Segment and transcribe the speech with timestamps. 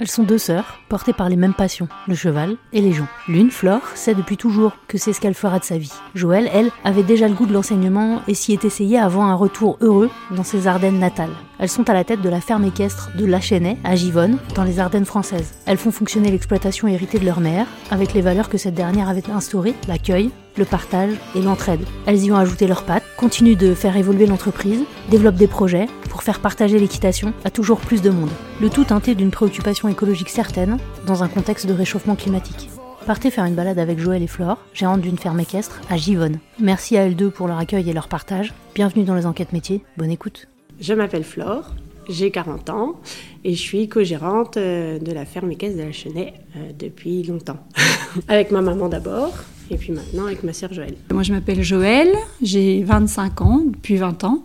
[0.00, 3.06] Elles sont deux sœurs, portées par les mêmes passions, le cheval et les gens.
[3.28, 5.92] L'une, Flore, sait depuis toujours que c'est ce qu'elle fera de sa vie.
[6.14, 9.76] Joël, elle, avait déjà le goût de l'enseignement et s'y est essayée avant un retour
[9.82, 11.36] heureux dans ses Ardennes natales.
[11.58, 14.80] Elles sont à la tête de la ferme équestre de Lachenay, à Givonne, dans les
[14.80, 15.52] Ardennes françaises.
[15.66, 19.30] Elles font fonctionner l'exploitation héritée de leur mère, avec les valeurs que cette dernière avait
[19.30, 21.84] instaurées, l'accueil, le partage et l'entraide.
[22.06, 26.24] Elles y ont ajouté leurs pattes, continuent de faire évoluer l'entreprise, développent des projets pour
[26.24, 28.32] faire partager l'équitation à toujours plus de monde.
[28.60, 32.68] Le tout teinté d'une préoccupation écologique certaine dans un contexte de réchauffement climatique.
[33.06, 36.40] Partez faire une balade avec Joël et Flore, gérante d'une ferme équestre à Givonne.
[36.58, 38.52] Merci à elles deux pour leur accueil et leur partage.
[38.74, 39.84] Bienvenue dans les enquêtes métiers.
[39.96, 40.48] Bonne écoute.
[40.80, 41.76] Je m'appelle Flore,
[42.08, 43.00] j'ai 40 ans
[43.44, 47.64] et je suis co-gérante euh, de la ferme équestre de la Chenet euh, depuis longtemps.
[48.28, 49.32] avec ma maman d'abord
[49.72, 50.94] et puis maintenant avec ma sœur Joël.
[51.10, 52.08] Moi je m'appelle Joël,
[52.42, 54.42] j'ai 25 ans, depuis 20 ans.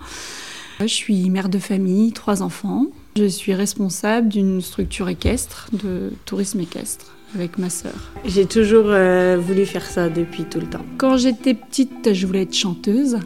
[0.80, 2.86] Je suis mère de famille, trois enfants.
[3.18, 7.94] Je suis responsable d'une structure équestre, de tourisme équestre avec ma sœur.
[8.26, 10.86] J'ai toujours euh, voulu faire ça depuis tout le temps.
[10.98, 13.18] Quand j'étais petite, je voulais être chanteuse.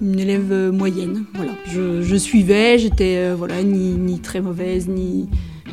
[0.00, 1.52] Une élève euh, moyenne, voilà.
[1.66, 5.28] Je, suivais, j'étais euh, voilà ni, ni, très mauvaise ni,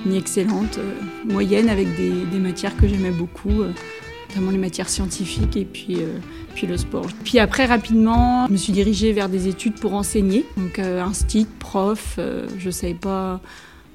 [0.05, 0.79] ni excellente,
[1.25, 3.63] moyenne avec des, matières que j'aimais beaucoup
[4.29, 6.17] notamment les matières scientifiques et puis, euh,
[6.55, 7.07] puis le sport.
[7.23, 10.45] Puis après, rapidement, je me suis dirigée vers des études pour enseigner.
[10.57, 13.39] Donc, euh, style, prof, euh, je ne savais pas,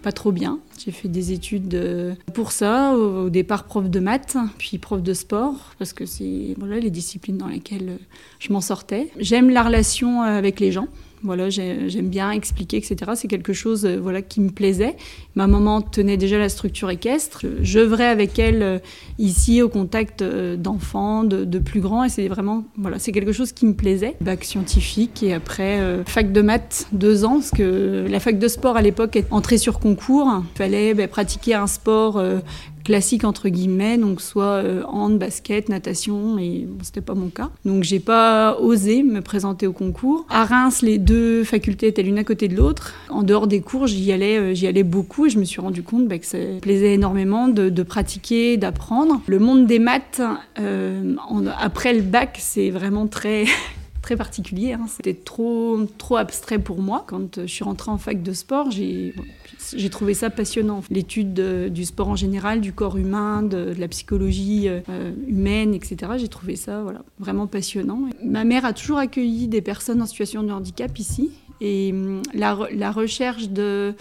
[0.03, 0.59] pas trop bien.
[0.83, 5.75] J'ai fait des études pour ça, au, départ prof de maths, puis prof de sport,
[5.79, 7.99] parce que c'est voilà, les disciplines dans lesquelles
[8.41, 9.11] je m'en sortais.
[9.19, 10.89] J'aime la relation avec les gens.
[11.25, 12.97] Voilà, j'aime bien expliquer, etc.
[13.15, 14.97] C'est quelque chose euh, voilà, qui me plaisait.
[15.37, 17.45] Ma maman tenait déjà la structure équestre.
[17.61, 18.79] J'œuvrais avec elle euh,
[19.19, 23.53] ici au contact euh, d'enfants, de, plus grands, et c'est vraiment voilà, c'est quelque chose
[23.53, 24.17] qui me plaisait.
[24.21, 28.77] Bac scientifique et après fac de maths deux ans, parce que la fac de sport
[28.77, 30.29] à l'époque est entrée sur concours.
[30.55, 32.21] Il fallait bah, pratiquer un sport
[32.85, 37.51] classique entre guillemets, donc soit euh, hand, basket, natation, et bon, c'était pas mon cas.
[37.65, 40.27] Donc j'ai pas osé me présenter au concours.
[40.29, 42.95] À Reims, les deux facultés étaient l'une à côté de l'autre.
[43.11, 45.83] En dehors des cours, j'y allais, euh, j'y allais beaucoup et je me suis rendu
[45.83, 49.21] compte bah, que ça plaisait énormément de, pratiquer, d'apprendre.
[49.27, 50.23] Le monde des maths,
[50.59, 51.15] euh,
[51.61, 53.45] après le bac, c'est vraiment très
[54.03, 54.73] très particulier.
[54.73, 54.87] Hein.
[54.89, 57.05] C'était trop, trop abstrait pour moi.
[57.07, 59.15] Quand je suis rentrée en fac de sport, j'ai
[59.91, 60.83] trouvé ça passionnant.
[60.91, 61.35] L'étude
[61.73, 66.13] du sport en général, du corps humain, de, la psychologie euh, humaine, etc.
[66.19, 68.01] J'ai trouvé ça voilà, vraiment passionnant.
[68.23, 71.31] Ma mère a toujours accueilli des personnes en situation de handicap ici.
[71.65, 73.95] Et hum, la, recherche de,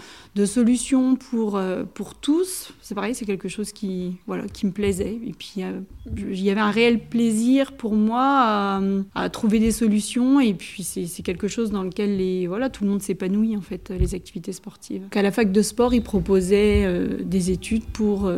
[0.46, 5.16] solutions pour, euh, pour tous, c'est pareil, c'est quelque chose qui, voilà, qui me plaisait.
[5.24, 5.78] Et puis, euh,
[6.16, 8.80] il y avait un réel plaisir pour moi
[9.14, 10.40] à, trouver des solutions.
[10.40, 13.92] Et puis, c'est quelque chose dans lequel les, voilà, tout le monde s'épanouit, en fait,
[13.96, 15.02] les activités sportives.
[15.14, 18.28] À la fac de sport, ils proposaient euh, des études pour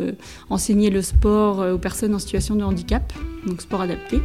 [0.50, 3.10] enseigner le sport aux personnes en situation de handicap,
[3.46, 4.20] donc sport adapté.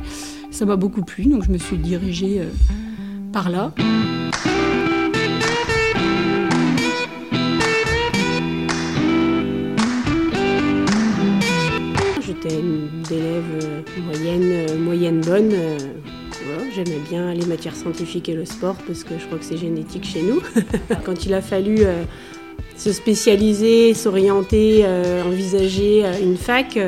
[0.52, 2.42] Ça m'a beaucoup plu, donc je me suis dirigée
[3.32, 3.74] par là.
[14.06, 15.52] Moyenne, euh, moyenne bonne.
[15.54, 15.78] Euh,
[16.74, 20.06] j'aimais bien les matières scientifiques et le sport parce que je crois que c'est génétique
[20.06, 20.42] chez nous.
[21.06, 21.80] Quand il a fallu
[22.76, 24.86] se spécialiser, s'orienter,
[25.26, 26.80] envisager une fac,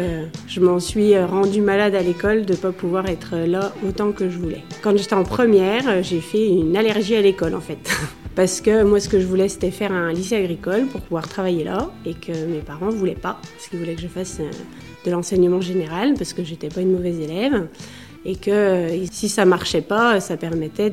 [0.47, 4.29] je m'en suis rendue malade à l'école de ne pas pouvoir être là autant que
[4.29, 4.63] je voulais.
[4.81, 7.91] Quand j'étais en première, j'ai fait une allergie à l'école en fait.
[8.35, 11.63] Parce que moi, ce que je voulais, c'était faire un lycée agricole pour pouvoir travailler
[11.63, 14.39] là et que mes parents ne voulaient pas, parce qu'ils voulaient que je fasse
[15.05, 17.67] de l'enseignement général parce que j'étais pas une mauvaise élève.
[18.23, 20.91] Et que si ça marchait pas, ça permettait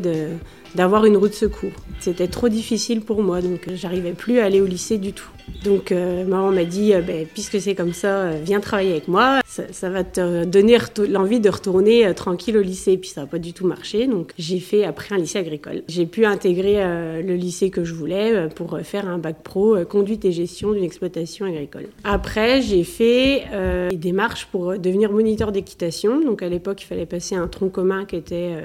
[0.75, 1.73] d'avoir une route de secours.
[2.01, 5.31] C'était trop difficile pour moi, donc j'arrivais plus à aller au lycée du tout.
[5.65, 9.09] Donc euh, maman m'a dit, euh, ben, puisque c'est comme ça, euh, viens travailler avec
[9.09, 9.41] moi.
[9.47, 12.97] Ça, va te donner l'envie de retourner tranquille au lycée.
[12.97, 14.06] Puis ça n'a pas du tout marché.
[14.06, 15.83] Donc j'ai fait après un lycée agricole.
[15.89, 16.77] J'ai pu intégrer
[17.23, 21.47] le lycée que je voulais pour faire un bac pro conduite et gestion d'une exploitation
[21.47, 21.87] agricole.
[22.05, 23.44] Après j'ai fait
[23.91, 26.21] des démarches pour devenir moniteur d'équitation.
[26.21, 28.62] Donc à l'époque il fallait passer un tronc commun qui était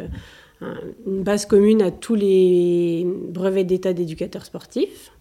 [1.06, 5.12] une base commune à tous les brevets d'état d'éducateurs sportifs.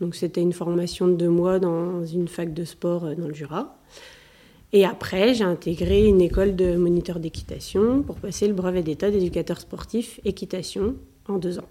[0.00, 3.34] Donc c'était une formation de deux mois dans une fac de sport euh, dans le
[3.34, 3.78] Jura.
[4.72, 9.60] Et après, j'ai intégré une école de moniteur d'équitation pour passer le brevet d'état d'éducateur
[9.60, 10.96] sportif équitation
[11.28, 11.68] en deux ans.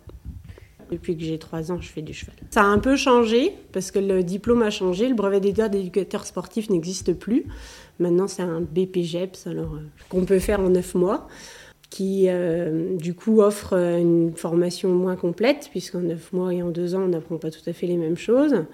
[0.89, 2.35] Depuis que j'ai trois ans, je fais du cheval.
[2.51, 5.09] Ça a un peu changé parce que le diplôme a changé.
[5.09, 7.45] Le brevet d'état d'éducateur sportif n'existe plus.
[7.99, 9.65] Maintenant, c'est un BPGEPS euh,
[10.09, 11.27] qu'on peut faire en neuf mois
[11.93, 12.27] qui
[12.97, 17.09] du coup offre une formation moins complète, puisqu'en neuf mois et en deux ans, on
[17.09, 18.65] n'apprend pas tout à fait les mêmes choses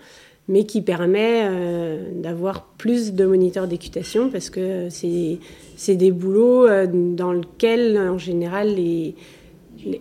[0.50, 6.88] mais qui permet euh, d'avoir plus de moniteurs d'équitation parce que c'est des boulots euh,
[6.92, 9.14] dans lesquels, en général, les,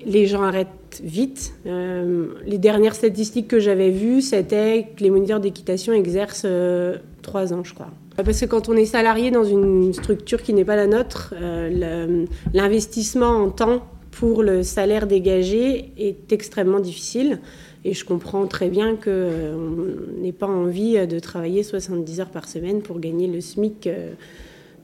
[0.06, 1.53] les gens arrêtent vite.
[1.67, 6.47] Euh, les dernières statistiques que j'avais vues, c'était que les moniteurs d'équitation exercent
[7.21, 7.91] trois ans, je crois.
[8.25, 11.35] Parce que quand on est salarié dans une structure qui n'est pas la nôtre,
[12.53, 17.38] l'investissement en temps pour le salaire dégagé est extrêmement difficile.
[17.85, 22.49] Et je comprends très bien qu'on euh, n'ait pas envie de travailler 70 heures par
[22.49, 24.11] semaine pour gagner le SMIC euh,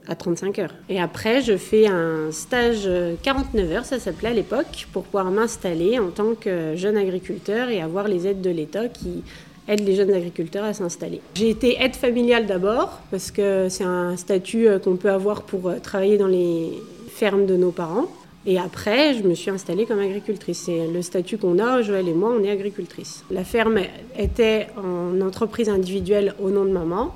[0.07, 0.75] à 35 heures.
[0.89, 2.89] Et après, je fais un stage
[3.23, 7.81] 49 heures, ça s'appelait à l'époque, pour pouvoir m'installer en tant que jeune agriculteur et
[7.81, 9.25] avoir les aides de l'État qui
[9.69, 11.21] aident les jeunes agriculteurs à s'installer.
[11.35, 15.73] J'ai été aide familiale d'abord, parce que c'est un statut euh, qu'on peut avoir pour
[15.83, 16.71] travailler dans les
[17.09, 18.07] fermes de nos parents.
[18.47, 20.65] Et après, je me suis installée comme agricultrice.
[20.67, 23.25] C'est le statut qu'on a, Joël et moi, on est agricultrice.
[23.31, 23.79] La ferme
[24.19, 27.15] était en entreprise individuelle au nom de maman.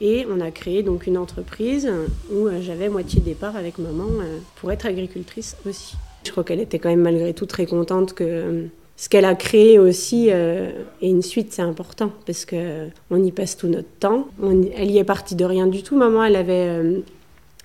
[0.00, 1.90] Et on a créé donc une entreprise
[2.32, 5.94] où euh, j'avais moitié départ avec maman euh, pour être agricultrice aussi.
[6.24, 8.66] Je crois qu'elle était quand même malgré tout très contente que euh,
[9.00, 13.56] ce qu'elle a créé aussi et une suite c'est important parce que on y passe
[13.56, 14.28] tout notre temps.
[14.76, 15.96] elle y est partie de rien du tout.
[15.96, 17.02] Maman, elle avait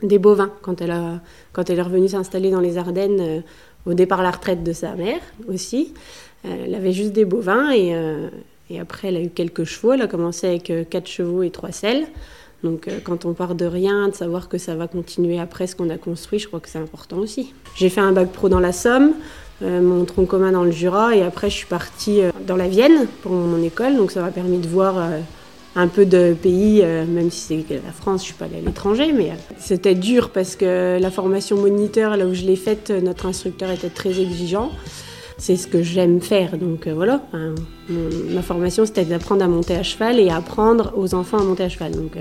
[0.02, 1.22] des bovins quand elle, a,
[1.54, 3.40] quand elle est revenue s'installer dans les Ardennes euh,
[3.86, 5.94] au départ la retraite de sa mère aussi.
[6.46, 8.30] Euh, elle avait juste des bovins et, euh,
[8.70, 9.94] et, après elle a eu quelques chevaux.
[9.94, 12.06] Elle a commencé avec quatre chevaux et trois selles.
[12.64, 15.90] Donc quand on part de rien, de savoir que ça va continuer après ce qu'on
[15.90, 17.54] a construit, je crois que c'est important aussi.
[17.76, 19.14] J'ai fait un bac pro dans la Somme,
[19.62, 23.32] mon tronc commun dans le Jura et après je suis partie dans la Vienne pour
[23.32, 23.96] mon école.
[23.96, 24.96] Donc ça m'a permis de voir
[25.76, 28.62] un peu de pays, euh, même si c'est la France, je suis pas allée à
[28.62, 32.92] l'étranger, mais euh, c'était dur parce que la formation moniteur, là où je l'ai faite,
[32.92, 34.72] notre instructeur était très exigeant.
[35.38, 37.22] C'est ce que j'aime faire, donc euh, voilà.
[37.90, 41.70] ma formation, c'était d'apprendre à monter à cheval et apprendre aux enfants à monter à
[41.70, 41.92] cheval.
[41.92, 42.14] Donc,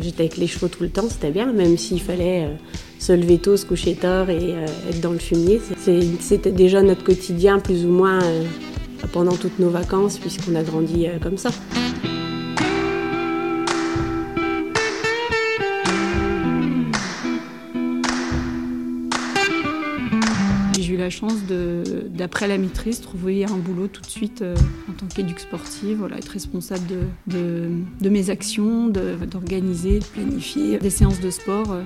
[0.00, 2.48] j'étais avec les chevaux tout le temps, c'était bien, même s'il fallait
[3.04, 4.54] se lever tôt, se coucher tard et
[4.88, 5.60] être dans le fumier.
[6.20, 8.20] C'était déjà notre quotidien, plus ou moins,
[9.12, 11.50] pendant toutes nos vacances, puisqu'on a grandi comme ça.
[21.04, 21.34] La chance
[22.08, 24.56] d'après la maîtrise, trouver un boulot tout de suite euh,
[24.88, 26.86] en tant qu'éduc sportive, voilà, être responsable
[27.26, 31.82] de, mes actions, d'organiser, de, planifier des séances de sport euh,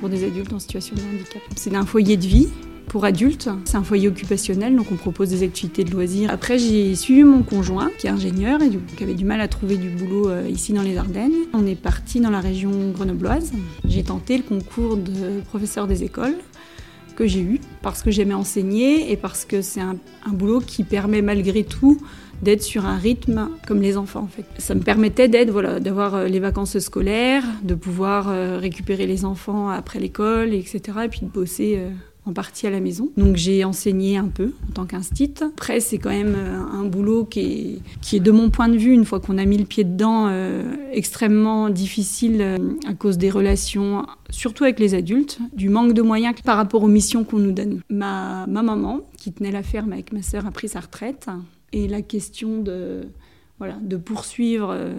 [0.00, 1.42] pour des adultes en situation de handicap.
[1.54, 2.48] C'est un foyer de vie
[2.88, 3.50] pour adultes.
[3.66, 6.30] C'est un foyer occupationnel, donc on propose des activités de loisirs.
[6.30, 9.76] Après, j'ai suivi mon conjoint, qui est ingénieur et qui avait du mal à trouver
[9.76, 11.32] du boulot euh, ici dans les Ardennes.
[11.52, 13.52] On est parti dans la région grenobloise.
[13.84, 16.36] J'ai tenté le concours de professeur des écoles
[17.12, 19.96] que j'ai eu parce que j'aimais enseigner et parce que c'est un,
[20.28, 22.00] boulot qui permet malgré tout
[22.42, 24.44] d'être sur un rythme comme les enfants en fait.
[24.58, 29.24] Ça me permettait d'être voilà, d'avoir euh, les vacances scolaires, de pouvoir euh, récupérer les
[29.24, 30.80] enfants après l'école, etc.
[31.04, 31.90] Et puis de bosser euh,
[32.24, 33.10] en partie à la maison.
[33.16, 35.34] Donc j'ai enseigné un peu en tant qu'instit.
[35.40, 38.76] Après, c'est quand même euh, un boulot qui est, qui est, de mon point de
[38.76, 43.18] vue, une fois qu'on a mis le pied dedans, euh, extrêmement difficile euh, à cause
[43.18, 47.38] des relations, surtout avec les adultes, du manque de moyens par rapport aux missions qu'on
[47.38, 47.80] nous donne.
[47.90, 51.28] Ma, ma maman, qui tenait la ferme avec ma sœur, a pris sa retraite.
[51.72, 53.02] Et la question de
[53.62, 54.92] voilà, de poursuivre euh,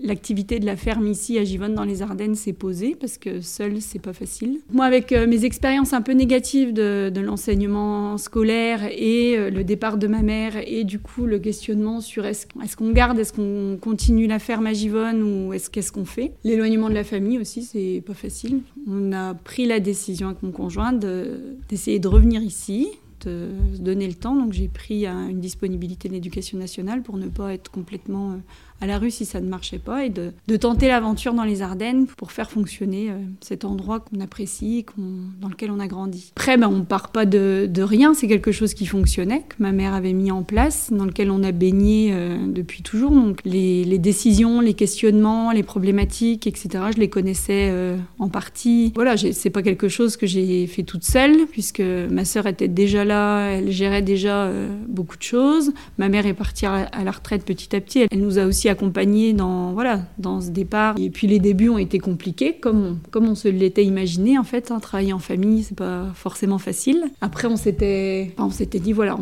[0.00, 3.82] l'activité de la ferme ici à Givonne dans les Ardennes s'est posée parce que seul
[3.82, 4.60] c'est pas facile.
[4.72, 9.98] Moi avec euh, mes expériences un peu négatives de, l'enseignement scolaire et euh, le départ
[9.98, 12.46] de ma mère et du coup le questionnement sur est-ce
[12.78, 16.32] qu'on garde, est-ce qu'on continue la ferme à Givonne ou est-ce qu'est-ce qu'on fait?
[16.44, 18.62] L'éloignement de la famille aussi c'est pas facile.
[18.88, 22.88] On a pris la décision avec mon conjoint d'essayer de revenir ici
[23.26, 24.36] donner le temps.
[24.36, 28.36] Donc j'ai pris une disponibilité de l'éducation nationale pour ne pas être complètement euh,
[28.80, 32.06] à la rue si ça ne marchait pas et de, tenter l'aventure dans les Ardennes
[32.06, 34.84] pour faire fonctionner euh, cet endroit qu'on apprécie,
[35.40, 36.32] dans lequel on a grandi.
[36.34, 39.94] Après, ben, on part pas de, rien, c'est quelque chose qui fonctionnait, que ma mère
[39.94, 43.10] avait mis en place, dans lequel on a baigné euh, depuis toujours.
[43.10, 48.92] Donc les, décisions, les questionnements, les problématiques, etc., je les connaissais euh, en partie.
[48.94, 53.04] Voilà, c'est pas quelque chose que j'ai fait toute seule, puisque ma sœur était déjà
[53.04, 54.50] là, elle gérait déjà
[54.88, 55.72] beaucoup de choses.
[55.98, 59.32] Ma mère est partie à la retraite petit à petit, elle nous a aussi accompagné
[59.32, 60.94] dans, voilà, dans ce départ.
[60.98, 64.44] Et puis les débuts ont été compliqués, comme on, comme on se l'était imaginé en
[64.44, 64.70] fait.
[64.70, 67.04] Hein, travailler en famille, c'est pas forcément facile.
[67.20, 69.16] Après, on s'était, on dit voilà,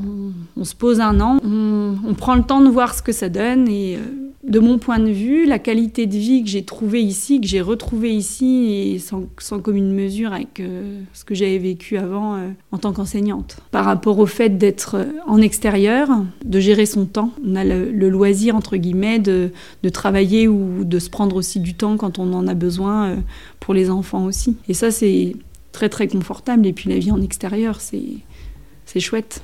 [0.57, 3.69] on, se pose un an, on, prend le temps de voir ce que ça donne
[3.69, 4.01] et, euh,
[4.47, 7.61] de mon point de vue, la qualité de vie que j'ai trouvée ici, que j'ai
[7.61, 9.27] retrouvée ici, et sans,
[9.61, 13.57] commune mesure avec euh, ce que j'avais vécu avant euh, en tant qu'enseignante.
[13.71, 16.09] Par rapport au fait d'être euh, en extérieur,
[16.45, 19.51] de gérer son temps, on a le, loisir, entre guillemets, de,
[19.83, 23.17] de, travailler ou de se prendre aussi du temps quand on en a besoin
[23.61, 24.57] pour les enfants aussi.
[24.69, 25.37] Et ça, c'est
[25.73, 26.67] très très confortable.
[26.67, 29.43] Et puis la vie en extérieur, c'est chouette.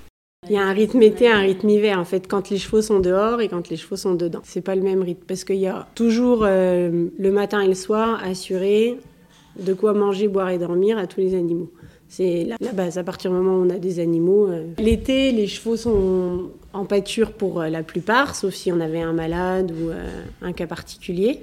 [0.48, 2.98] Il y a un rythme été, un rythme hiver en fait, quand les chevaux sont
[2.98, 4.40] dehors et quand les chevaux sont dedans.
[4.42, 7.74] C'est pas le même rythme parce qu'il y a toujours euh, le matin et le
[7.74, 8.98] soir assuré
[9.58, 11.70] de quoi manger, boire et dormir à tous les animaux.
[12.08, 12.96] C'est la, base.
[12.96, 16.86] À partir du moment où on a des animaux, euh, l'été, les chevaux sont en
[16.86, 19.90] pâture pour euh, la plupart, sauf si on avait un malade ou
[20.40, 21.40] un cas particulier.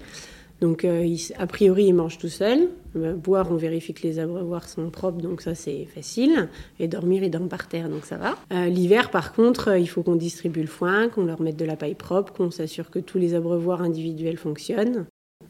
[0.59, 2.69] Donc, a priori, il mange tout seul.
[3.03, 6.49] Euh, boire, on vérifie que les abreuvoirs sont propres, donc ça, c'est facile.
[6.79, 8.35] Et dormir, il dort par terre, donc ça va.
[8.51, 11.75] Euh, l'hiver, par contre, il faut qu'on distribue le foin, qu'on leur mette de la
[11.75, 15.05] paille propre, qu'on s'assure que tous les abreuvoirs individuels fonctionnent.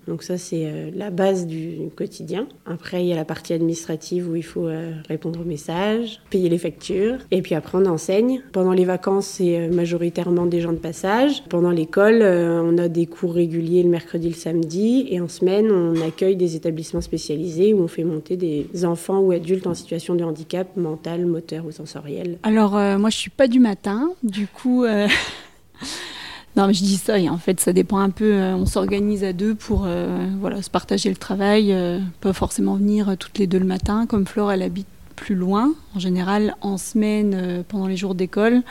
[0.07, 2.47] Donc ça, c'est euh, la base du quotidien.
[2.65, 6.49] Après, il y a la partie administrative où il faut euh, répondre aux messages, payer
[6.49, 7.17] les factures.
[7.31, 8.41] Et puis après, on enseigne.
[8.53, 11.43] Pendant les vacances, c'est euh, majoritairement des gens de passage.
[11.49, 15.07] Pendant l'école, on a des cours réguliers le mercredi, le samedi.
[15.09, 19.31] Et en semaine, on accueille des établissements spécialisés où on fait monter des enfants ou
[19.31, 22.37] adultes en situation de handicap mental, moteur ou sensoriel.
[22.43, 24.11] Alors, moi, je suis pas du matin.
[24.23, 24.85] Du coup...
[26.57, 28.33] Non, mais je dis ça, et en fait, ça dépend un peu.
[28.33, 32.73] Euh, on s'organise à deux pour euh, voilà, se partager le travail, euh, pas forcément
[32.73, 34.07] venir toutes les deux le matin.
[34.07, 38.63] Comme Flore, elle habite plus loin, en général, en semaine, pendant les jours d'école.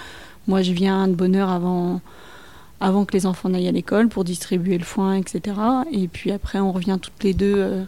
[0.48, 2.00] Moi, je viens de bonne heure avant,
[2.80, 5.56] avant que les enfants n'aillent à l'école pour distribuer le foin, etc.
[5.92, 7.86] Et puis après, on revient toutes les deux.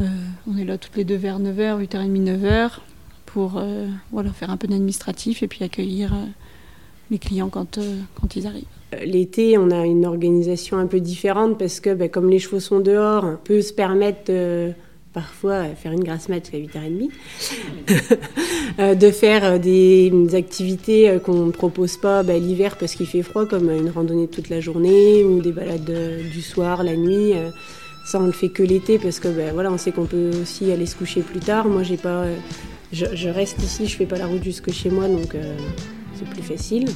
[0.00, 2.70] on est là toutes les deux vers 9h, 8h30, 9h,
[3.24, 3.62] pour
[4.12, 6.14] voilà, faire un peu d'administratif et puis accueillir
[7.10, 7.78] les clients quand,
[8.20, 8.75] quand ils arrivent.
[9.04, 12.80] L'été, on a une organisation un peu différente parce que, ben, comme les chevaux sont
[12.80, 14.30] dehors, on peut se permettre
[15.16, 17.08] parfois faire une grasse mat à 8h30,
[18.78, 23.06] euh, de faire euh, des, activités euh, qu'on ne propose pas ben, l'hiver parce qu'il
[23.06, 25.90] fait froid, comme une randonnée toute la journée ou des balades
[26.30, 27.32] du soir, la nuit.
[28.04, 30.70] Ça, on le fait que l'été parce que ben, voilà, on sait qu'on peut aussi
[30.70, 31.66] aller se coucher plus tard.
[31.66, 32.26] Moi, j'ai pas,
[32.92, 35.34] je, reste ici, je fais pas la route jusque chez moi, donc
[36.14, 36.90] c'est plus facile.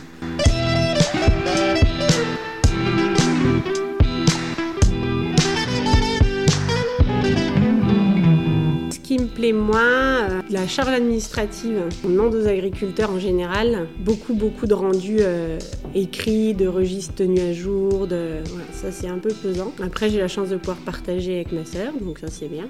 [9.41, 11.81] Plaît moins, euh, la charge administrative.
[12.05, 15.59] On demande aux agriculteurs en général beaucoup, beaucoup de rendus euh,
[15.95, 18.07] écrits, de registres tenus à jour.
[18.07, 18.43] De...
[18.73, 19.73] ça, c'est un peu pesant.
[19.83, 22.69] Après, j'ai la chance de pouvoir partager avec ma sœur, donc ça, c'est bien.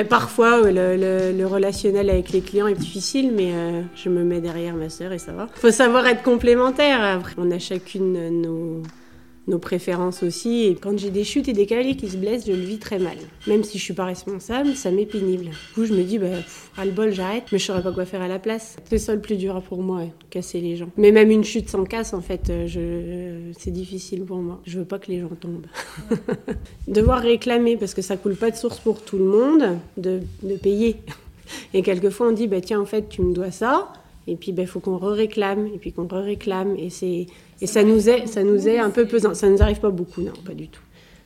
[0.08, 0.96] Parfois, le,
[1.32, 5.12] le, relationnel avec les clients est difficile, mais euh, je me mets derrière ma sœur
[5.12, 5.48] et ça va.
[5.54, 7.02] Faut savoir être complémentaire.
[7.02, 8.82] Après, on a chacune nos
[9.48, 10.64] nos préférences aussi.
[10.64, 12.98] Et quand j'ai des chutes et des cavaliers qui se blessent, je le vis très
[12.98, 13.16] mal.
[13.46, 15.46] Même si je suis pas responsable, ça m'est pénible.
[15.46, 16.26] Du coup, je me dis, bah,
[16.76, 18.76] ras le bol, j'arrête, mais je saurais pas quoi faire à la place.
[18.88, 20.90] C'est ça le plus dur pour moi, casser les gens.
[20.96, 24.60] Mais même une chute sans casse, en fait, euh, c'est difficile pour moi.
[24.66, 25.66] Je veux pas que les gens tombent.
[26.88, 30.56] Devoir réclamer, parce que ça coule pas de source pour tout le monde, de, de
[30.56, 30.96] payer.
[31.74, 33.92] Et quelquefois, on dit, bah, tiens, en fait, tu me dois ça.
[34.26, 36.76] Et puis, il bah, faut qu'on re-réclame, et puis qu'on re-réclame.
[36.76, 37.26] Et c'est
[37.60, 39.34] et ça nous est, ça nous est un peu pesant.
[39.34, 40.82] Ça nous arrive pas beaucoup, non, pas du tout.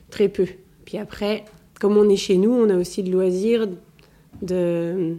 [0.09, 0.47] Très peu.
[0.85, 1.45] Puis après,
[1.79, 3.67] comme on est chez nous, on a aussi le loisir
[4.41, 5.17] de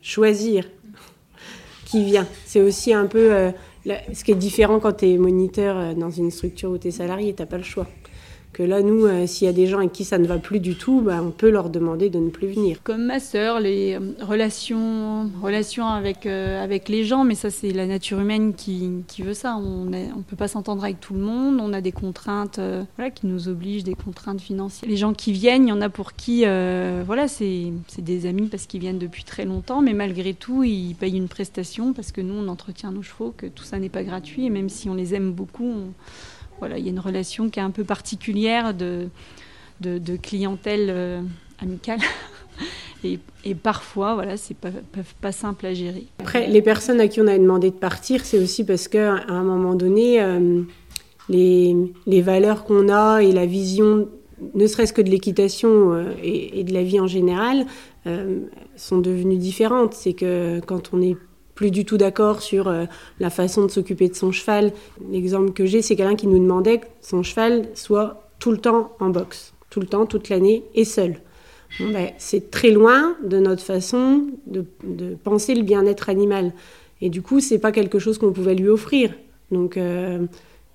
[0.00, 0.64] choisir
[1.86, 2.26] qui vient.
[2.44, 3.50] C'est aussi un peu euh,
[4.12, 6.90] ce qui est différent quand tu es moniteur euh, dans une structure où tu es
[6.90, 7.86] salarié, tu pas le choix
[8.52, 10.60] que là, nous, euh, s'il y a des gens avec qui ça ne va plus
[10.60, 12.82] du tout, bah, on peut leur demander de ne plus venir.
[12.82, 17.72] Comme ma sœur, les euh, relations, relations avec, euh, avec les gens, mais ça, c'est
[17.72, 19.56] la nature humaine qui, qui veut ça.
[19.56, 22.60] On ne peut pas s'entendre avec tout le monde, on a des contraintes
[22.96, 24.88] voilà, qui nous obligent, des contraintes financières.
[24.88, 28.66] Les gens qui viennent, il y en a pour qui, voilà, c'est des amis parce
[28.66, 32.34] qu'ils viennent depuis très longtemps, mais malgré tout, ils payent une prestation parce que nous,
[32.34, 35.14] on entretient nos chevaux, que tout ça n'est pas gratuit, et même si on les
[35.14, 35.72] aime beaucoup,
[36.62, 39.08] voilà, il y a une relation qui est un peu particulière de,
[39.80, 41.20] de, clientèle euh,
[41.60, 41.98] amicale.
[43.04, 43.18] Et,
[43.56, 44.68] parfois, voilà, c'est pas,
[45.20, 46.06] pas, simple à gérer.
[46.20, 49.42] Après, les personnes à qui on a demandé de partir, c'est aussi parce qu'à un
[49.42, 50.62] moment donné, euh,
[51.28, 51.74] les,
[52.06, 54.08] les, valeurs qu'on a et la vision,
[54.54, 57.66] ne serait-ce que de l'équitation euh, et, et, de la vie en général,
[58.76, 59.94] sont devenues différentes.
[59.94, 61.16] C'est que quand on est
[61.54, 62.84] plus du tout d'accord sur euh,
[63.20, 64.72] la façon de s'occuper de son cheval.
[65.10, 68.92] L'exemple que j'ai, c'est quelqu'un qui nous demandait que son cheval soit tout le temps
[69.00, 71.20] en boxe, tout le temps, toute l'année, et seul.
[71.80, 74.64] Ben, c'est très loin de notre façon de,
[75.24, 76.52] penser le bien-être animal.
[77.00, 79.14] Et du coup, c'est pas quelque chose qu'on pouvait lui offrir.
[79.50, 80.26] Donc, euh,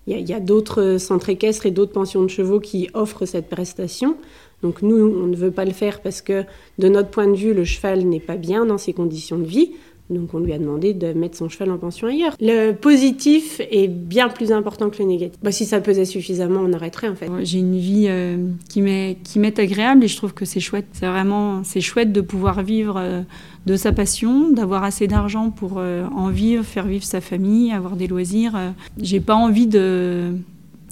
[0.07, 4.15] Il y a, d'autres centres équestres et d'autres pensions de chevaux qui offrent cette prestation.
[4.62, 6.43] Donc nous, on ne veut pas le faire parce que
[6.79, 9.74] de notre point de vue, le cheval n'est pas bien dans ses conditions de vie.
[10.10, 12.36] Donc on lui a demandé de mettre son cheval en pension ailleurs.
[12.40, 15.38] Le positif est bien plus important que le négatif.
[15.42, 17.30] Bah, si ça pesait suffisamment, on arrêterait en fait.
[17.44, 18.38] J'ai une vie euh,
[18.70, 20.88] qui m'est agréable et je trouve que c'est chouette.
[20.94, 23.22] C'est vraiment c'est chouette de pouvoir vivre euh,
[23.66, 27.98] de sa passion, d'avoir assez d'argent pour euh, en vivre, faire vivre sa famille, avoir
[27.98, 28.58] des loisirs.
[29.02, 30.34] J'ai pas envie de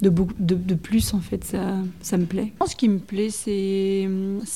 [0.02, 2.52] de, de, plus en fait ça, ça me plaît.
[2.68, 4.10] Ce qui me plaît c'est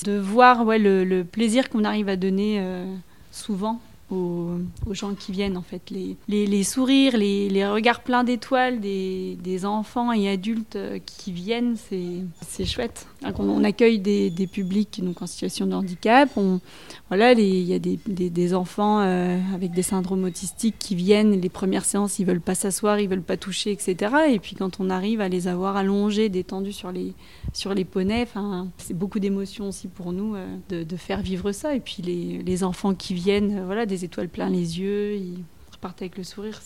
[0.05, 2.61] de voir ouais, le, le plaisir qu'on arrive à donner
[3.31, 3.79] souvent
[4.11, 4.59] aux,
[4.91, 5.89] gens qui viennent en fait.
[5.89, 11.31] Les, les, sourires, les, les, regards pleins d'étoiles des, des, enfants et adultes euh, qui
[11.31, 13.07] viennent, c'est chouette.
[13.37, 16.29] On, accueille des, publics donc, en situation de handicap.
[16.37, 16.61] On,
[17.09, 21.39] voilà, il y a des, enfants euh, avec des syndromes autistiques qui viennent.
[21.39, 24.13] Les premières séances, ils veulent pas s'asseoir, ils veulent pas toucher, etc.
[24.29, 27.13] Et puis quand on arrive à les avoir allongés, détendus sur les,
[27.53, 28.27] sur les poneys,
[28.77, 31.75] c'est beaucoup d'émotions aussi pour nous euh, de, de, faire vivre ça.
[31.75, 36.01] Et puis les, les enfants qui viennent, voilà, des étoiles plein les yeux, ils repartent
[36.01, 36.61] avec le sourire.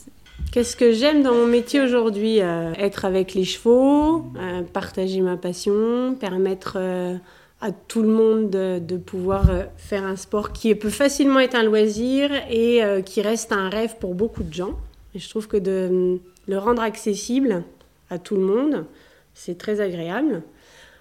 [0.53, 5.36] Qu'est-ce que j'aime dans mon métier aujourd'hui euh, Être avec les chevaux, euh, partager ma
[5.36, 7.15] passion, permettre euh,
[7.60, 12.29] à tout le monde de, pouvoir faire un sport qui peut facilement être un loisir
[12.51, 14.77] et qui reste un rêve pour beaucoup de gens.
[15.15, 17.63] Et je trouve que de le rendre accessible
[18.12, 18.86] à tout le monde,
[19.33, 20.43] c'est très agréable.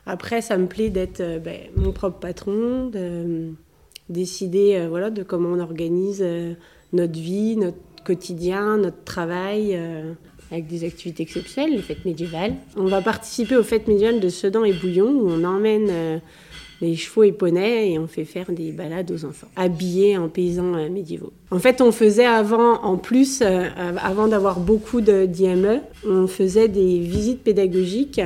[0.07, 3.51] Après, ça me plaît d'être ben, mon propre patron, de
[4.09, 6.25] décider voilà, de comment on organise
[6.93, 10.13] notre vie, notre quotidien, notre travail, euh,
[10.51, 12.55] avec des activités exceptionnelles, les fêtes médiévales.
[12.77, 16.19] On va participer aux fêtes médiévales de Sedan et Bouillon, où on emmène euh,
[16.81, 20.75] les chevaux et poneys et on fait faire des balades aux enfants, habillés en paysans
[20.75, 21.33] euh, médiévaux.
[21.51, 27.43] En fait, on faisait avant, en plus, avant d'avoir beaucoup d'IME, on faisait des visites
[27.43, 28.21] pédagogiques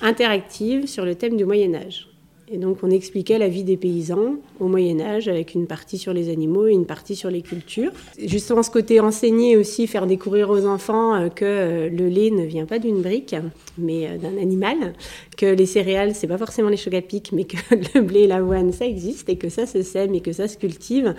[0.00, 2.07] interactives sur le thème du Moyen Âge.
[2.50, 6.14] Et donc on expliquait la vie des paysans au Moyen Âge avec une partie sur
[6.14, 7.92] les animaux et une partie sur les cultures.
[8.18, 12.44] Justement ce côté enseigner aussi, faire découvrir aux enfants euh, que euh, le lait ne
[12.44, 13.36] vient pas d'une brique,
[13.76, 14.94] mais euh, d'un animal,
[15.36, 17.56] que les céréales c'est pas forcément les pic, mais que
[17.94, 20.56] le blé et l'avoine ça existe et que ça se sème et que ça se
[20.56, 21.14] cultive,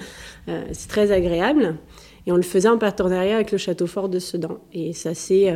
[0.47, 1.75] c'est très agréable.
[2.25, 4.59] Et on le faisait en partenariat avec le château fort de Sedan.
[4.73, 5.53] Et ça s'est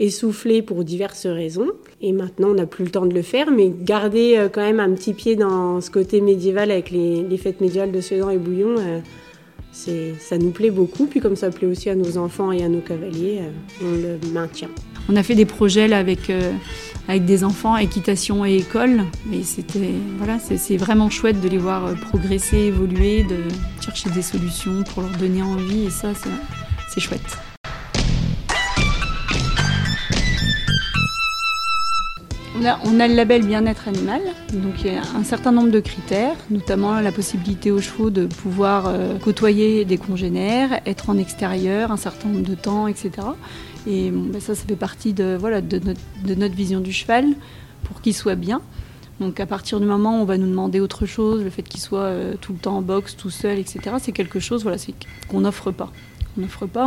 [0.00, 1.68] essoufflé pour diverses raisons.
[2.00, 4.80] Et maintenant, on n'a plus le temps de le faire, mais garder euh, quand même
[4.80, 8.76] un petit pied dans ce côté médiéval avec les, fêtes médiévales de Sedan et Bouillon,
[8.78, 9.00] euh,
[9.72, 11.06] ça nous plaît beaucoup.
[11.06, 14.32] Puis comme ça plaît aussi à nos enfants et à nos cavaliers, euh, on le
[14.32, 14.70] maintient.
[15.08, 16.30] On a fait des projets là, avec,
[17.08, 19.02] avec des enfants, équitation et école.
[19.32, 23.36] Et c'était, voilà, c'est, vraiment chouette de les voir progresser, évoluer, de
[23.84, 25.86] chercher des solutions pour leur donner envie.
[25.86, 26.12] Et ça,
[26.94, 27.49] c'est chouette.
[32.62, 34.20] On a, le label bien-être animal,
[34.52, 38.26] donc il y a un certain nombre de critères, notamment la possibilité aux chevaux de
[38.26, 43.12] pouvoir euh, côtoyer des congénères, être en extérieur un certain nombre de temps, etc.
[43.86, 47.28] Et ben ça, ça fait partie de, notre, vision du cheval
[47.84, 48.60] pour qu'il soit bien.
[49.20, 51.80] Donc à partir du moment où on va nous demander autre chose, le fait qu'il
[51.80, 54.76] soit euh, tout le temps en boxe, tout seul, etc., c'est quelque chose voilà,
[55.28, 55.90] qu'on n'offre pas.
[56.36, 56.86] On n'offre pas.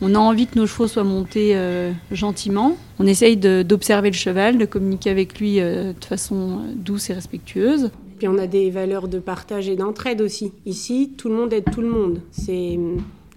[0.00, 2.76] On, a envie que nos chevaux soient montés euh, gentiment.
[2.98, 7.90] On essaye d'observer le cheval, de communiquer avec lui euh, de façon douce et respectueuse.
[8.18, 10.52] Puis on a des valeurs de partage et d'entraide aussi.
[10.66, 12.20] Ici, tout le monde aide tout le monde.
[12.30, 12.78] C'est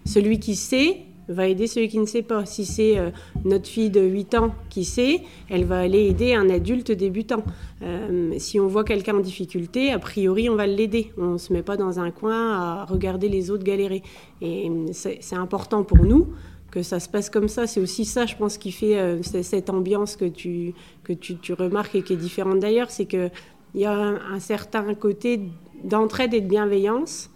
[0.06, 2.46] celui qui sait va aider celui qui ne sait pas.
[2.46, 3.12] Si c'est euh,
[3.46, 7.44] notre fille de 8 ans qui sait, elle va aller aider un adulte débutant.
[7.82, 11.12] Euh, si on voit quelqu'un en difficulté, a priori, on va l'aider.
[11.18, 14.04] On ne se met pas dans un coin à regarder les autres galérer.
[14.42, 16.30] Et c'est important pour nous
[16.72, 17.68] que ça se passe comme ça.
[17.68, 21.96] C'est aussi ça, je pense, qui fait euh, cette ambiance que, tu, que tu, remarques
[21.96, 22.90] et qui est différente d'ailleurs.
[22.90, 23.32] C'est qu'il
[23.76, 25.40] y a un certain côté
[25.84, 27.33] d'entraide et de bienveillance euh,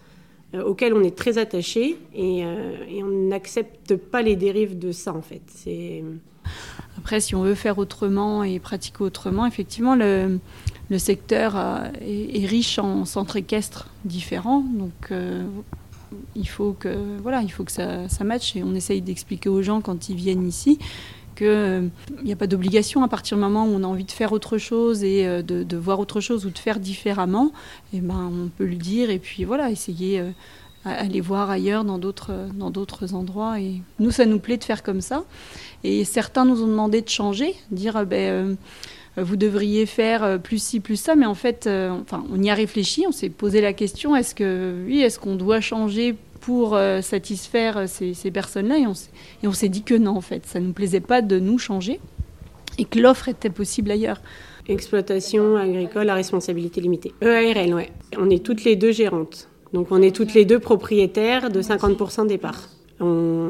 [0.54, 5.22] auquel on est très attaché euh, et, on n'accepte pas les dérives de ça en
[5.22, 5.42] fait.
[6.98, 10.40] Après, si on veut faire autrement et pratiquer autrement, effectivement, le,
[10.90, 11.56] le secteur
[12.02, 14.62] est, riche en centres équestres différents.
[14.62, 15.44] Donc, euh,
[16.36, 18.56] il faut que, voilà, il faut que ça matche.
[18.56, 20.80] Et on essaye d'expliquer aux gens quand ils viennent ici
[21.38, 21.92] qu'il
[22.24, 24.58] n'y a pas d'obligation à partir du moment où on a envie de faire autre
[24.58, 27.52] chose et euh, de, voir autre chose ou de faire différemment,
[27.94, 30.32] et eh ben, on peut le dire et puis voilà, essayer euh,
[30.84, 34.84] aller voir ailleurs dans d'autres dans d'autres endroits et nous ça nous plaît de faire
[34.84, 35.24] comme ça.
[35.84, 38.58] Et certains nous ont demandé de changer dire euh, ben
[39.20, 43.04] vous devriez faire plus ci plus ça mais en fait enfin on y a réfléchi
[43.08, 46.16] on s'est posé la question est-ce que oui est-ce qu'on doit changer
[46.48, 48.78] pour euh, satisfaire ces, personnes-là.
[48.80, 51.58] Et on, s'est dit que non, en fait, ça ne nous plaisait pas de nous
[51.58, 52.00] changer.
[52.78, 54.22] et que l'offre était possible ailleurs.
[54.70, 57.12] Exploitation agricole à responsabilité limitée.
[57.22, 57.90] EARL, ouais.
[58.18, 59.50] On est toutes les deux gérantes.
[59.74, 62.70] Donc on est toutes les deux propriétaires de 50% des parts.
[63.02, 63.50] On,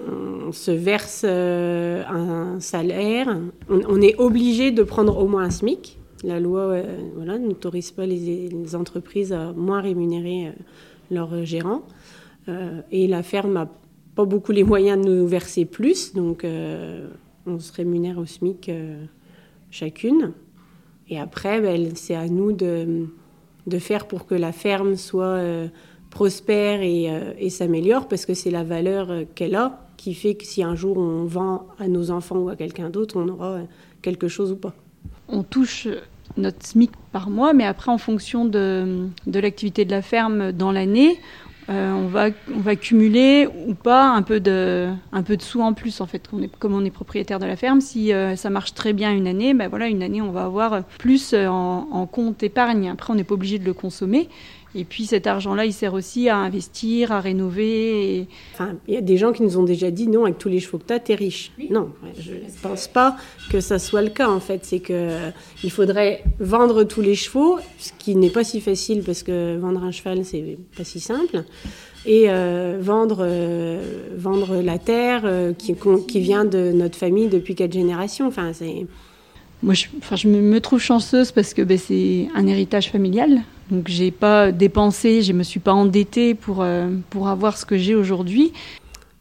[0.52, 3.38] se verse euh, un salaire.
[3.70, 6.00] On, est obligé de prendre au moins un SMIC.
[6.24, 6.84] La loi euh,
[7.16, 10.52] voilà, n'autorise pas les, entreprises à moins rémunérer euh,
[11.12, 11.84] leurs gérants.
[12.92, 13.70] Et la ferme n'a
[14.16, 16.14] pas beaucoup les moyens de nous verser plus.
[16.14, 16.46] Donc
[17.46, 18.72] on se rémunère au SMIC
[19.72, 20.34] chacune.
[21.10, 23.08] Et après, ben, c'est à nous de,
[23.80, 25.40] faire pour que la ferme soit
[26.10, 30.46] prospère euh, et, s'améliore parce que c'est la valeur euh, qu'elle a qui fait que
[30.46, 33.64] si un jour on vend à nos enfants ou à quelqu'un d'autre, on aura euh,
[34.02, 34.74] quelque chose ou pas.
[35.28, 35.88] On touche
[36.38, 41.20] notre SMIC par mois, mais après, en fonction de l'activité de la ferme dans l'année,
[41.69, 45.73] on, va, on va cumuler ou pas un peu de, un peu de sous en
[45.73, 46.30] plus, en fait.
[46.60, 49.67] Comme on est propriétaire de la ferme, si ça marche très bien une année, ben
[49.67, 52.89] voilà, une année, on va avoir plus en, en compte épargne.
[52.89, 54.30] Après, on n'est pas obligé de le consommer.
[54.78, 58.28] Et puis cet argent-là, il sert aussi à investir, à rénover.
[58.54, 60.60] Enfin, il y a des gens qui nous ont déjà dit non, avec tous les
[60.60, 61.52] chevaux que tu as, tu es riche.
[61.72, 63.18] Non, je ne pense pas
[63.50, 64.66] que ça soit le cas en fait.
[64.66, 65.32] C'est qu'il euh,
[65.70, 69.92] faudrait vendre tous les chevaux, ce qui n'est pas si facile parce que vendre un
[69.92, 71.44] cheval, c'est pas si simple.
[72.06, 73.82] Et euh, vendre, euh,
[74.16, 75.76] vendre la terre qui,
[76.08, 78.28] qui, vient de notre famille depuis quatre générations.
[78.28, 78.86] Enfin, c'est.
[79.63, 83.41] Moi, je, enfin, je me trouve chanceuse parce que ben, c'est un héritage familial.
[83.72, 87.78] Donc j'ai pas dépensé, je me suis pas endettée pour, euh, pour avoir ce que
[87.78, 88.54] j'ai aujourd'hui.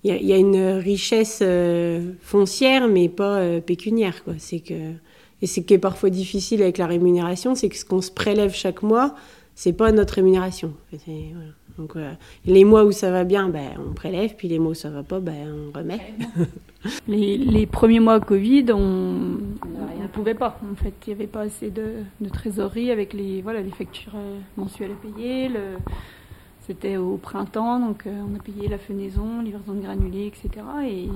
[0.04, 4.22] Il y, a une richesse euh, foncière, mais pas euh, pécuniaire.
[4.38, 4.92] C'est que,
[5.42, 8.54] et ce qui est parfois difficile avec la rémunération, c'est que ce qu'on se prélève
[8.54, 9.16] chaque mois,
[9.56, 10.72] c'est pas notre rémunération.
[11.78, 11.94] Donc
[12.46, 15.02] les mois où ça va bien, ben, on prélève, puis les mois où ça va
[15.02, 16.00] pas, ben, on remet.
[17.08, 19.38] les, les, premiers mois Covid, on
[20.06, 20.58] ne pouvait pas.
[20.70, 24.38] En fait, il n'y avait pas assez de, trésorerie avec les, voilà, les factures euh,
[24.56, 25.50] mensuelles à payer.
[26.66, 30.64] C'était au printemps, donc euh, on a payé la fenaison, livraison de granulés, etc.
[30.88, 31.08] Et,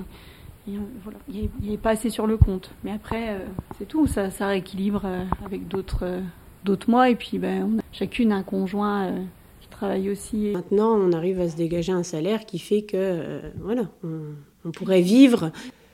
[1.03, 2.71] voilà, il avait pas assez sur le compte.
[2.83, 3.39] Mais après, euh,
[3.77, 5.03] c'est tout, ça, ça rééquilibre
[5.43, 6.21] avec d'autres,
[6.63, 7.09] d'autres mois.
[7.09, 9.11] Et puis, ben, on a chacune un conjoint
[10.11, 10.51] aussi.
[10.51, 15.01] Maintenant, on arrive à se dégager un salaire qui fait que, euh, voilà, on, pourrait
[15.01, 15.51] vivre.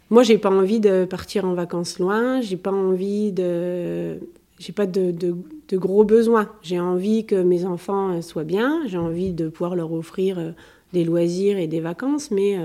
[0.09, 2.41] Moi, j'ai pas envie de partir en vacances loin.
[2.41, 4.19] J'ai pas envie de,
[4.59, 6.49] j'ai pas de, de, gros besoins.
[6.61, 8.81] J'ai envie que mes enfants euh, soient bien.
[8.87, 10.51] J'ai envie de pouvoir leur offrir euh,
[10.93, 12.57] des loisirs et des vacances, mais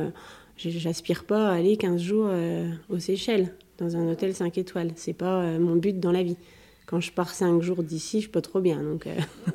[0.56, 2.30] j'aspire pas à aller 15 jours
[2.88, 4.92] aux Seychelles dans un hôtel 5 étoiles.
[4.94, 6.36] C'est pas mon but dans la vie.
[6.86, 8.80] Quand je pars 5 jours d'ici, je peux trop bien.
[8.80, 9.08] Donc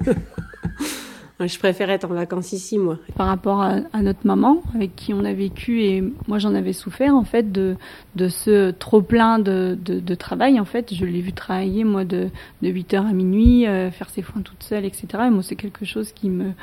[1.40, 2.98] Je préfère être en vacances ici, moi.
[3.16, 7.16] Par rapport à, notre maman, avec qui on a vécu, et moi j'en avais souffert,
[7.16, 7.76] en fait, de,
[8.16, 10.96] de ce trop-plein de, de, travail, en fait.
[10.96, 12.30] Je l'ai vu travailler, moi, de,
[12.64, 15.08] de 8h à minuit, euh, faire ses foins toute seule, etc.
[15.28, 16.54] Et moi, c'est quelque chose qui me...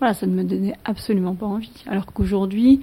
[0.00, 1.84] Voilà, ça ne me donnait absolument pas envie.
[1.86, 2.80] Alors qu'aujourd'hui,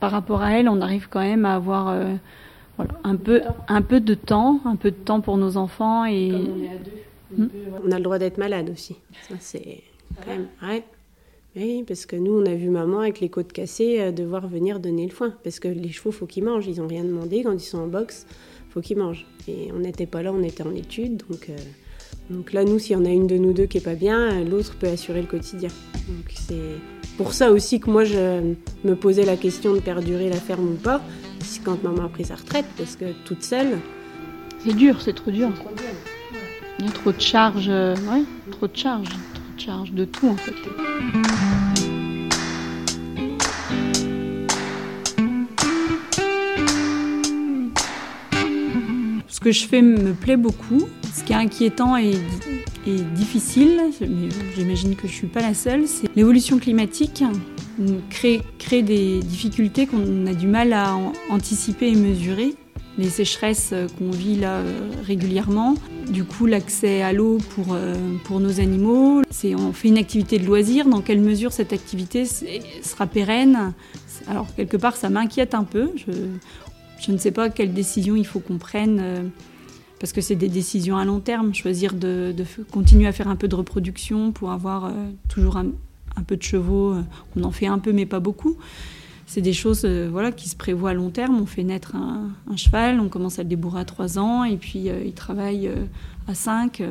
[0.00, 1.88] par rapport à elle, on arrive quand même à avoir...
[1.88, 2.14] Euh,
[2.76, 6.30] voilà, un peu, un peu de temps, un peu de temps pour nos enfants et.
[6.30, 7.42] Comme on est à deux.
[7.44, 7.48] Hmm.
[7.84, 8.96] On a le droit d'être malade aussi.
[9.28, 9.82] Ça, c'est
[10.62, 10.84] ouais.
[11.56, 14.78] Oui, parce que nous, on a vu maman avec les côtes cassées euh, devoir venir
[14.78, 15.34] donner le foin.
[15.42, 16.66] Parce que les chevaux, faut qu'ils mangent.
[16.68, 17.42] Ils n'ont rien demandé.
[17.42, 18.26] Quand ils sont en boxe,
[18.70, 19.26] faut qu'ils mangent.
[19.48, 21.22] Et on n'était pas là, on était en études.
[21.28, 21.56] Donc, euh,
[22.30, 24.32] donc là, nous, s'il y en a une de nous deux qui est pas bien,
[24.32, 25.70] euh, l'autre peut assurer le quotidien.
[26.08, 26.54] Donc c'est
[27.16, 28.54] pour ça aussi que moi, je
[28.84, 31.02] me posais la question de perdurer la ferme ou pas.
[31.64, 33.78] Quand maman a pris sa retraite, parce que toute seule.
[34.60, 35.50] C'est dur, c'est trop dur.
[36.78, 37.68] Il y a trop de charges.
[37.68, 39.08] Ouais, trop de charges
[39.60, 40.54] charge de tout en fait.
[49.28, 50.88] Ce que je fais me plaît beaucoup.
[51.14, 52.14] Ce qui est inquiétant et,
[53.14, 53.80] difficile,
[54.56, 57.22] j'imagine que je ne suis pas la seule, c'est l'évolution climatique
[58.08, 60.96] crée, crée des difficultés qu'on a du mal à
[61.30, 62.54] anticiper et mesurer
[62.98, 65.74] les sécheresses qu'on vit là euh, régulièrement.
[66.10, 67.94] Du coup, l'accès à l'eau pour, euh,
[68.24, 69.22] pour nos animaux.
[69.30, 70.86] C'est, on fait une activité de loisir.
[70.86, 73.72] Dans quelle mesure cette activité sera pérenne?
[74.26, 75.92] Alors, quelque part, ça m'inquiète un peu.
[75.96, 76.12] Je,
[77.00, 78.98] je ne sais pas quelles décisions il faut qu'on prenne.
[79.00, 79.22] Euh,
[80.00, 81.54] parce que c'est des décisions à long terme.
[81.54, 82.34] Choisir de,
[82.72, 84.92] continuer à faire un peu de reproduction pour avoir
[85.28, 85.66] toujours un,
[86.16, 86.94] un, peu de chevaux.
[87.36, 88.56] On en fait un peu, mais pas beaucoup
[89.30, 91.38] c'est des choses euh, voilà, qui se prévoient à long terme.
[91.40, 94.88] On fait naître un, cheval, on commence à le débourrer à 3 ans, et puis
[94.88, 95.84] euh, il travaille euh,
[96.26, 96.82] à 5.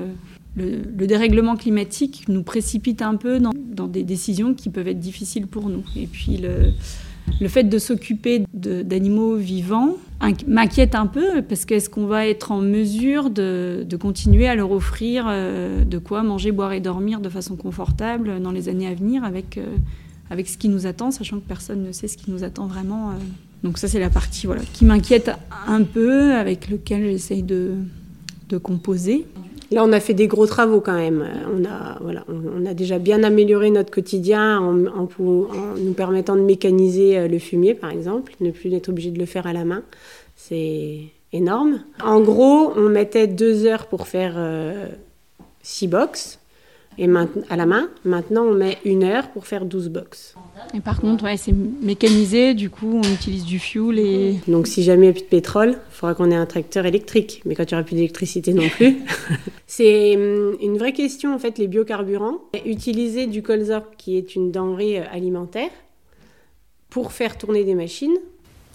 [0.56, 5.68] Le, dérèglement climatique nous précipite un peu dans, des décisions qui peuvent être difficiles pour
[5.68, 5.84] nous.
[5.98, 9.98] Et puis le, fait de s'occuper d'animaux vivants
[10.48, 15.26] m'inquiète un peu parce qu'est-ce qu'on va être en mesure de, continuer à leur offrir
[15.26, 19.60] de quoi manger, boire et dormir de façon confortable dans les années à venir avec,
[20.30, 23.12] avec ce qui nous attend, sachant que personne ne sait ce qui nous attend vraiment.
[23.12, 23.14] Euh.
[23.64, 25.32] Donc ça c'est la partie voilà, qui m'inquiète
[25.68, 27.74] un peu, avec lequel j'essaye de,
[28.50, 29.26] de composer.
[29.72, 31.24] Là, on a fait des gros travaux quand même.
[31.54, 37.18] On a, voilà, on, a déjà bien amélioré notre quotidien en, nous permettant de mécaniser
[37.18, 39.84] euh, le fumier, par exemple, ne plus être obligé de le faire à la main.
[40.36, 41.02] C'est
[41.34, 41.82] énorme.
[42.04, 44.88] En gros, on mettait deux heures pour faire euh,
[45.62, 46.39] six box
[47.00, 47.10] et
[47.50, 47.90] à la main.
[48.04, 50.36] Maintenant, on met une heure pour faire 12 box.
[50.74, 54.40] Et par contre, ouais, c'est mécanisé, du coup, on utilise du fuel et...
[54.48, 56.86] Donc si jamais il n'y a plus de pétrole, il faudra qu'on ait un tracteur
[56.86, 57.42] électrique.
[57.46, 58.98] Mais quand il n'y aura plus d'électricité non plus...
[59.68, 62.40] c'est hum, une vraie question, en fait, les biocarburants.
[62.66, 65.72] Utiliser du colza, qui est une denrée euh, alimentaire,
[66.90, 68.18] pour faire tourner des machines,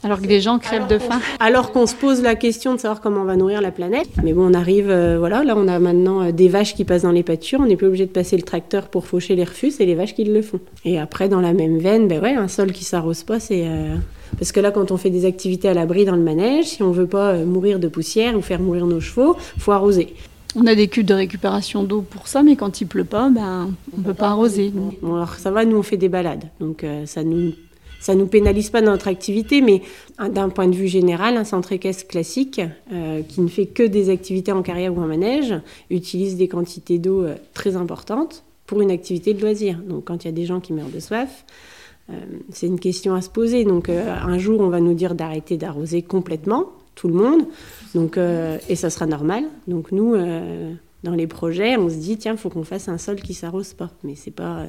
[0.04, 1.20] alors que des gens crèvent de faim.
[1.40, 4.08] Alors qu'on se pose la question de savoir comment on va nourrir la planète.
[4.22, 7.02] Mais bon, on arrive, euh, voilà, là on a maintenant euh, des vaches qui passent
[7.02, 9.70] dans les pâtures, on n'est plus obligé de passer le tracteur pour faucher les refus,
[9.70, 10.60] c'est les vaches qui le font.
[10.84, 13.66] Et après, dans la même veine, ben ouais, un sol qui s'arrose pas, c'est...
[13.66, 13.96] Euh,
[14.38, 16.90] parce que là, quand on fait des activités à l'abri dans le manège, si on
[16.90, 20.14] veut pas mourir de poussière ou faire mourir nos chevaux, faut arroser.
[20.56, 23.70] On a des cuves de récupération d'eau pour ça, mais quand il pleut pas, ben,
[23.96, 24.72] on peut pas arroser.
[24.74, 27.52] Bon, alors ça va, nous on fait des balades, donc ça nous
[28.04, 29.80] ça nous pénalise pas dans notre activité, mais
[30.18, 32.60] d'un point de vue général, un centre équestre classique
[32.92, 35.54] euh, qui ne fait que des activités en carrière ou en manège
[35.88, 39.78] utilise des quantités d'eau euh, très importantes pour une activité de loisir.
[39.78, 41.46] Donc quand il y a des gens qui meurent de soif,
[42.10, 42.12] euh,
[42.50, 43.64] c'est une question à se poser.
[43.64, 47.46] Donc un jour, on va nous dire d'arrêter d'arroser complètement tout le monde,
[47.94, 49.44] donc et ça sera normal.
[49.66, 50.14] Donc nous,
[51.04, 53.90] dans les projets, on se dit tiens, faut qu'on fasse un sol qui s'arrose pas,
[54.04, 54.66] mais c'est pas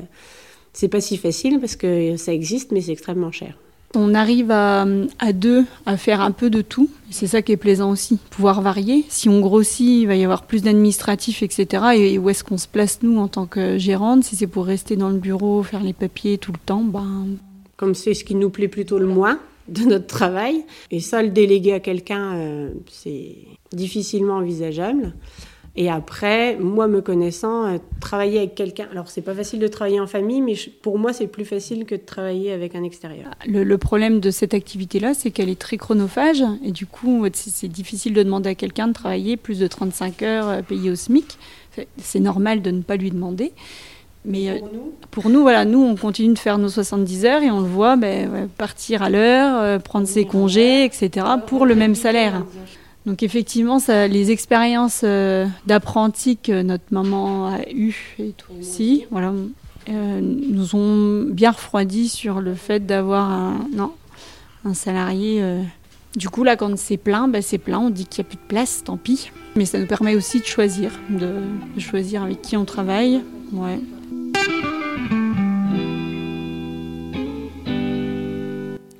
[0.75, 3.57] c'est pas si facile parce que ça existe, mais c'est extrêmement cher.
[3.97, 4.85] On arrive à,
[5.33, 6.89] deux à faire un peu de tout.
[7.11, 9.05] C'est ça qui est plaisant aussi, pouvoir varier.
[9.07, 11.83] Si on grossit, il va y avoir plus d'administratifs, etc.
[11.95, 14.25] Et où est-ce qu'on se place nous en tant que gérante?
[14.25, 17.27] Si c'est pour rester dans le bureau, faire les papiers tout le temps, ben...
[17.77, 20.65] Comme c'est ce qui nous plaît plutôt le moins de notre travail.
[20.91, 23.35] Et ça, le déléguer à quelqu'un, euh, c'est
[23.71, 25.13] difficilement envisageable.
[25.77, 28.87] Et après, moi me connaissant, euh, travailler avec quelqu'un.
[28.91, 31.95] Alors, c'est pas facile de travailler en famille, mais pour moi, c'est plus facile que
[31.95, 33.31] de travailler avec un extérieur.
[33.45, 36.43] Le, problème de cette activité-là, c'est qu'elle est très chronophage.
[36.63, 40.47] Et du coup, c'est difficile de demander à quelqu'un de travailler plus de 35 heures
[40.47, 41.37] euh, payé au SMIC.
[41.97, 43.51] C'est normal de ne pas lui demander.
[44.23, 44.93] Mais pour, euh, nous?
[45.11, 47.97] pour nous, voilà, nous, on continue de faire nos 70 heures et on le voit
[47.97, 52.43] ben, partir à l'heure, prendre ses congés, etc., pour le même salaire.
[53.05, 59.05] Donc effectivement, ça, les expériences euh, d'apprenti que notre maman a eues et tout aussi,
[59.11, 59.31] voilà,
[59.89, 63.91] euh, nous ont bien refroidi sur le fait d'avoir un, non,
[64.63, 65.41] un salarié.
[65.41, 65.61] Euh.
[66.15, 68.37] Du coup, là, quand c'est plein, bah, c'est plein, on dit qu'il n'y a plus
[68.37, 69.31] de place, tant pis.
[69.55, 71.41] Mais ça nous permet aussi de choisir, de,
[71.75, 73.21] de choisir avec qui on travaille.
[73.51, 73.79] Ouais.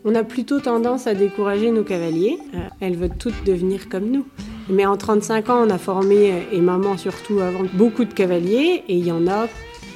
[0.07, 2.37] On a plutôt tendance à décourager nos cavaliers.
[2.53, 4.25] Euh, elles veulent toutes devenir comme nous.
[4.69, 8.83] Mais en 35 ans, on a formé, euh, et maman surtout avant, beaucoup de cavaliers,
[8.87, 9.47] et il y en a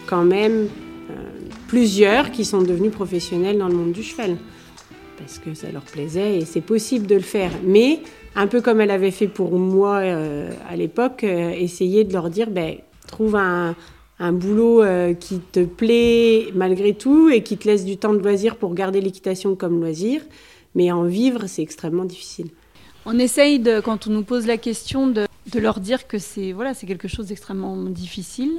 [0.08, 0.68] quand même
[1.10, 1.14] euh,
[1.68, 4.38] plusieurs qui sont devenus professionnels dans le monde du cheval.
[5.18, 7.52] Parce que ça leur plaisait et c'est possible de le faire.
[7.64, 8.00] Mais,
[8.36, 12.76] un peu comme elle avait fait pour moi à l'époque, essayer de leur dire, ben,
[13.06, 13.76] trouve un,
[14.20, 18.20] un boulot euh, qui te plaît malgré tout et qui te laisse du temps de
[18.20, 20.22] loisir pour garder l'équitation comme loisir.
[20.76, 22.50] Mais en vivre, c'est extrêmement difficile.
[23.12, 26.76] On essaye, de, quand on nous pose la question, de, leur dire que c'est voilà,
[26.76, 28.52] quelque chose d'extrêmement difficile,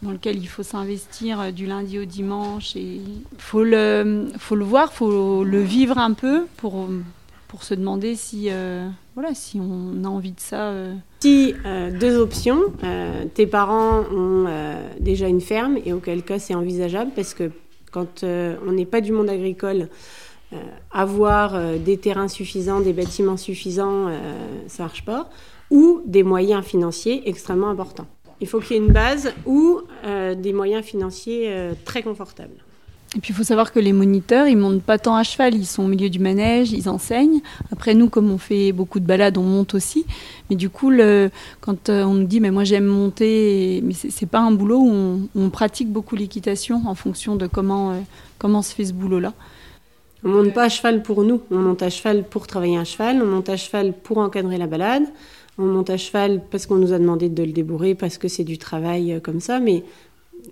[0.00, 2.76] dans lequel il faut s'investir euh, du lundi au dimanche.
[2.76, 6.88] Il faut le, faut le voir, il faut le vivre un peu pour,
[7.48, 10.72] pour se demander si, euh, voilà, si on a envie de ça.
[11.20, 12.72] Si, euh, deux options.
[13.34, 14.46] Tes parents ont
[14.98, 17.50] déjà une ferme, et auquel cas c'est envisageable, parce que
[17.92, 19.88] quand on n'est pas du monde agricole,
[20.90, 24.08] avoir des terrains suffisants, des bâtiments suffisants,
[24.66, 25.30] ça marche pas,
[25.70, 28.06] ou des moyens financiers extrêmement importants.
[28.40, 31.52] Il faut qu'il y ait une base ou des moyens financiers
[31.84, 32.56] très confortables.
[33.16, 35.66] Et puis il faut savoir que les moniteurs, ils montent pas tant à cheval, ils
[35.66, 37.40] sont au milieu du manège, ils enseignent.
[37.72, 40.06] Après nous, comme on fait beaucoup de balades, on monte aussi.
[40.48, 40.92] Mais du coup,
[41.60, 45.28] quand euh, on nous dit, mais moi j'aime monter, mais c'est pas un boulot où
[45.34, 48.00] on, pratique beaucoup l'équitation en fonction de comment, euh,
[48.38, 49.32] comment se fait ce boulot-là.
[50.22, 53.22] On monte pas à cheval pour nous, on monte à cheval pour travailler un cheval,
[53.22, 55.04] on monte à cheval pour encadrer la balade,
[55.56, 58.44] on monte à cheval parce qu'on nous a demandé de le débourrer, parce que c'est
[58.44, 59.82] du travail euh, comme ça, mais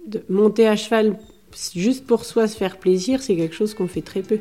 [0.06, 1.18] de monter à cheval
[1.74, 4.38] juste pour soi se faire plaisir, c'est quelque chose qu'on fait très peu.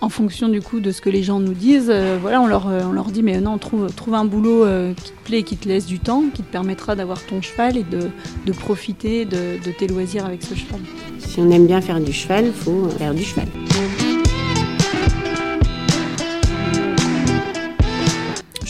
[0.00, 2.66] en fonction du coup de ce que les gens nous disent, euh, voilà, on leur,
[2.66, 5.84] on leur dit mais non, trouve, trouve un boulot qui te plaît, qui te laisse
[5.84, 8.08] du temps, qui te permettra d'avoir ton cheval et de,
[8.46, 10.80] de profiter de, de, tes loisirs avec ce cheval.
[11.18, 13.48] Si on aime bien faire du cheval, il faut faire du cheval.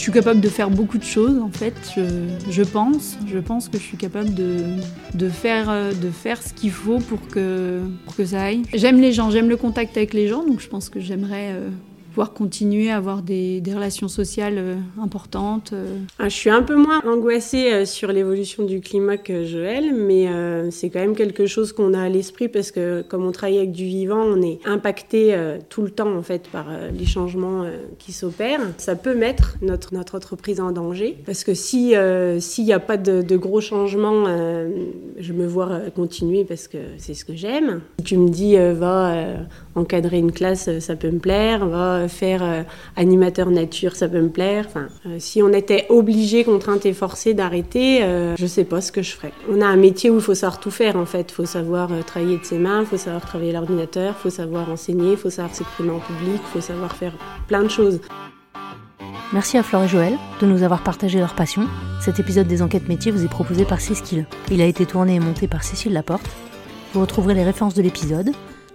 [0.03, 1.75] Je suis capable de faire beaucoup de choses en fait,
[2.51, 3.17] je, pense.
[3.33, 7.79] Je pense que je suis capable de, faire, de faire ce qu'il faut pour que,
[8.05, 8.62] pour que ça aille.
[8.75, 11.69] J'aime les gens, j'aime le contact avec les gens, donc je pense que j'aimerais euh,
[12.12, 15.70] pouvoir continuer à avoir des, relations sociales euh, importantes.
[15.72, 15.96] Euh.
[16.18, 20.29] Ah, je suis un peu moins angoissée euh, sur l'évolution du climat que Joël, mais
[20.70, 23.72] c'est quand même quelque chose qu'on a à l'esprit parce que comme on travaille avec
[23.72, 25.35] du vivant, on est impacté
[25.68, 27.64] tout le temps en fait par les changements
[27.98, 28.61] qui s'opèrent.
[28.79, 31.94] Ça peut mettre notre, notre entreprise en danger parce que si
[32.38, 34.27] s'il n'y a pas de, gros changements,
[35.18, 37.81] je me vois continuer parce que c'est ce que j'aime.
[38.05, 39.14] Tu me dis va
[39.75, 41.66] encadrer une classe, ça peut me plaire,
[42.09, 42.62] faire euh,
[42.97, 44.67] animateur nature, ça peut me plaire.
[44.69, 48.93] Enfin, euh, si on était obligé, contrainte et forcé d'arrêter, euh, je sais pas ce
[48.93, 49.33] que je ferais.
[49.51, 51.31] On a un métier où il faut savoir tout faire en fait.
[51.31, 54.71] Il faut savoir travailler de ses mains, il faut savoir travailler l'ordinateur, il faut savoir
[54.71, 57.12] enseigner, il faut savoir s'exprimer en public, il faut savoir faire
[57.49, 58.01] plein de choses.
[59.33, 61.67] Merci à Flore et Joël de nous avoir partagé leur passion.
[62.03, 64.27] Cet épisode des enquêtes métiers vous est proposé par Cécile.
[64.51, 66.29] Il a été tourné et monté par Cécile Laporte.
[66.93, 68.31] Vous retrouverez les références de l'épisode,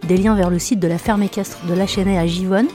[0.07, 2.67] des liens vers le site de la ferme équestre de la Chênaie à Givonne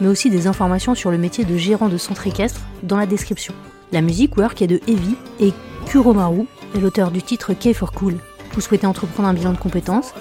[0.00, 3.54] mais aussi des informations sur le métier de gérant de centre équestre dans la description.
[3.92, 5.52] La musique work est de Heavy et
[5.86, 8.16] Kuromaru est l'auteur du titre K for Cool.
[8.52, 10.12] Vous souhaitez entreprendre un bilan de compétences?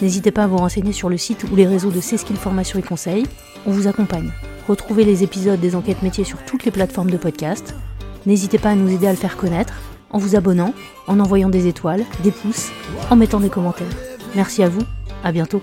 [0.00, 2.82] N'hésitez pas à vous renseigner sur le site ou les réseaux de C-Skill Formation et
[2.82, 3.26] Conseil.
[3.66, 4.30] On vous accompagne.
[4.68, 7.74] Retrouvez les épisodes des enquêtes métiers sur toutes les plateformes de podcast.
[8.26, 9.74] N'hésitez pas à nous aider à le faire connaître
[10.10, 10.74] en vous abonnant,
[11.06, 12.70] en envoyant des étoiles, des pouces,
[13.10, 13.86] en mettant des commentaires.
[14.34, 14.82] Merci à vous,
[15.24, 15.62] à bientôt.